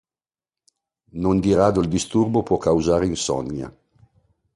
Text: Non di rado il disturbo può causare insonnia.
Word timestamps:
Non 1.23 1.37
di 1.39 1.53
rado 1.53 1.79
il 1.79 1.87
disturbo 1.87 2.41
può 2.41 2.57
causare 2.57 3.05
insonnia. 3.05 3.71